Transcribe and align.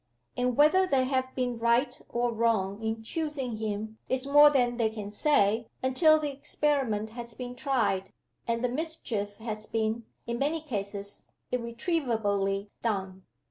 And 0.35 0.57
whether 0.57 0.87
they 0.87 1.03
have 1.03 1.35
been 1.35 1.59
right 1.59 2.01
or 2.09 2.33
wrong 2.33 2.81
in 2.81 3.03
choosing 3.03 3.57
him 3.57 3.99
is 4.09 4.25
more 4.25 4.49
than 4.49 4.77
they 4.77 4.89
can 4.89 5.11
say, 5.11 5.67
until 5.83 6.17
the 6.17 6.31
experiment 6.31 7.11
has 7.11 7.35
been 7.35 7.55
tried, 7.55 8.11
and 8.47 8.63
the 8.63 8.69
mischief 8.69 9.37
has 9.37 9.67
been, 9.67 10.05
in 10.25 10.39
many 10.39 10.59
cases, 10.59 11.29
irretrievably 11.51 12.71
done. 12.81 13.27